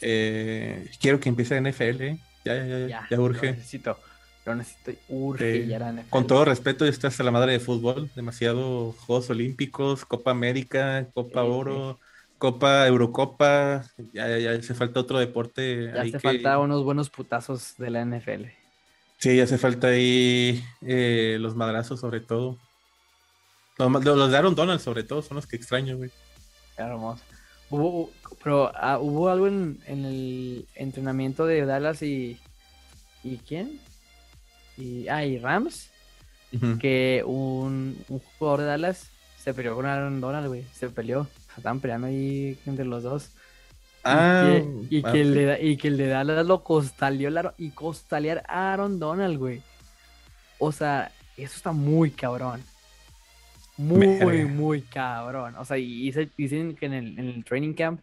[0.00, 2.18] Eh, quiero que empiece la NFL, ¿eh?
[2.44, 3.52] Ya, ya, ya, ya, Ya, Lo urge.
[3.52, 3.96] necesito.
[4.44, 4.92] Lo necesito.
[5.08, 5.68] Urge Sí.
[5.68, 6.10] ya la NFL.
[6.10, 8.10] Con todo respeto, esto es a la madre de fútbol.
[8.16, 11.52] Demasiado Juegos Olímpicos, Copa América, Copa Sí, sí.
[11.52, 12.00] Oro,
[12.38, 13.84] Copa Eurocopa.
[14.12, 15.90] Ya, ya, ya hace falta otro deporte.
[15.94, 18.46] Ya ahí hace que- falta unos buenos putazos de la NFL.
[19.18, 22.58] Sí, hace falta ahí eh, los madrazos, sobre todo.
[23.78, 26.10] Los, los de Aaron Donald, sobre todo, son los que extraño, güey.
[26.76, 27.22] Hermoso.
[27.68, 28.10] Hubo,
[28.44, 32.38] pero ah, hubo algo en, en el entrenamiento de Dallas y.
[33.24, 33.80] ¿Y quién?
[34.76, 35.90] Y, ah, y Rams.
[36.80, 39.10] Que un, un jugador de Dallas
[39.42, 40.64] se peleó con Aaron Donald, güey.
[40.72, 41.26] Se peleó.
[41.54, 43.30] Estaban peleando ahí entre los dos.
[44.06, 47.30] Ah, y, que, y, ah, que el de, y que el de Dallas lo costaleó
[47.30, 49.62] la- y costalear a Aaron Donald, güey.
[50.58, 52.62] O sea, eso está muy cabrón.
[53.76, 55.54] Muy, muy cabrón.
[55.56, 58.00] O sea, y dice- dicen que en el, en el training camp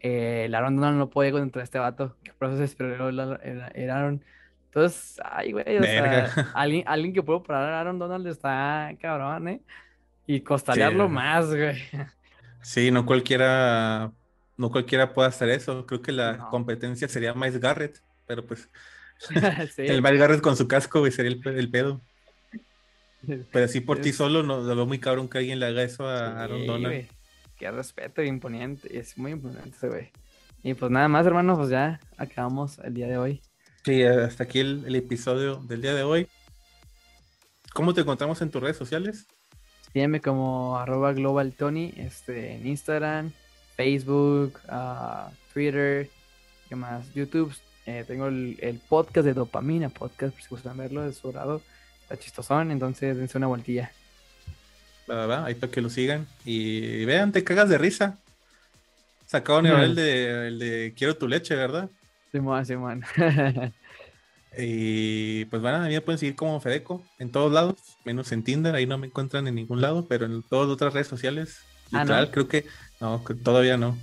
[0.00, 2.16] eh, el Aaron Donald no puede contra este vato.
[2.24, 4.24] Que por eso se esperó el, el- el Aaron.
[4.66, 9.48] Entonces, ay, güey, o sea, alguien, alguien que puede parar a Aaron Donald está cabrón,
[9.48, 9.60] ¿eh?
[10.26, 11.12] Y costalearlo Sí.
[11.12, 11.76] más, güey.
[12.62, 14.12] Sí, no cualquiera,
[14.60, 15.86] no cualquiera puede hacer eso.
[15.86, 16.50] Creo que la No.
[16.50, 18.68] competencia sería Miles Garrett, pero pues
[19.74, 19.82] Sí.
[19.86, 22.00] el Miles Garrett con su casco, güey, sería el, el pedo.
[23.52, 26.08] Pero así por ti solo, no, lo veo muy cabrón que alguien le haga eso
[26.08, 27.06] a Aaron Sí, Donald.
[27.58, 28.98] Qué respeto, imponente.
[28.98, 30.10] Es muy imponente ese güey.
[30.62, 33.42] Y pues nada más, hermano, pues ya acabamos el día de hoy.
[33.84, 36.28] Sí, hasta aquí el, el episodio del día de hoy.
[37.74, 39.26] ¿Cómo te encontramos en tus redes sociales?
[39.92, 43.32] Sígueme como arroba global Tony, este, en Instagram,
[43.76, 46.08] Facebook, ah, Twitter,
[46.68, 47.12] ¿qué más?
[47.14, 47.54] YouTube.
[47.86, 51.62] Eh, tengo el, el podcast de Dopamina Podcast, por si gustan verlo, de su grado.
[52.02, 53.90] Está chistosón, entonces dense una vueltilla.
[55.10, 56.26] Va, va, va, ahí para que lo sigan.
[56.44, 58.18] Y vean, te cagas de risa.
[59.26, 61.88] Sacaron el de, el de Quiero tu leche, ¿verdad?
[62.32, 63.04] Simón, Simón.
[64.56, 68.42] Y pues bueno, a mí me pueden seguir como Fedeco en todos lados, menos en
[68.42, 71.60] Tinder, ahí no me encuentran en ningún lado, pero en todas las otras redes sociales,
[71.92, 72.00] Ah, ¿no?
[72.04, 72.66] literal, creo que
[73.00, 73.96] no, todavía no.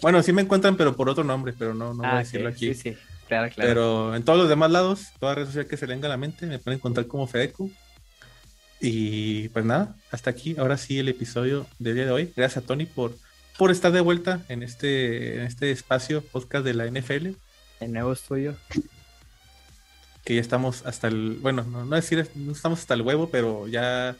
[0.00, 2.48] Bueno, sí me encuentran, pero por otro nombre, pero no, no voy a Ah, decirlo
[2.48, 2.74] aquí.
[2.74, 2.96] Sí, sí,
[3.28, 3.68] claro, claro.
[3.68, 6.16] Pero en todos los demás lados, toda red social que se le venga a la
[6.16, 7.70] mente, me pueden encontrar como Fedeco.
[8.80, 12.32] Y pues nada, hasta aquí, ahora sí el episodio del día de hoy.
[12.36, 13.14] Gracias a Tony por,
[13.56, 17.28] por estar de vuelta en este, en este espacio podcast de la NFL.
[17.78, 18.56] El nuevo estudio.
[20.24, 23.68] que ya estamos hasta el, bueno, no, no decir, no estamos hasta el huevo, pero
[23.68, 24.16] ya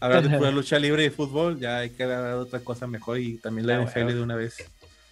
[0.00, 3.36] hablar de pura lucha libre y fútbol, ya hay que dar otra cosa mejor y
[3.38, 4.56] también la Ah, NFL de una vez.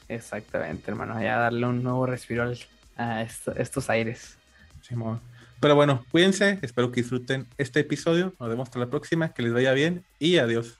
[0.08, 1.20] Exactamente, hermano.
[1.22, 2.52] Ya darle un nuevo respiro
[2.96, 4.36] a esto- estos aires.
[4.82, 5.20] Simón.
[5.60, 9.52] Pero bueno, cuídense, espero que disfruten este episodio, nos vemos hasta la próxima, que les
[9.52, 10.76] vaya bien y adiós.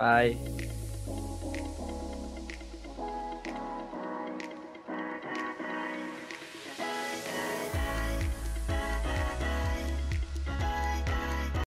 [0.00, 0.91] Bye.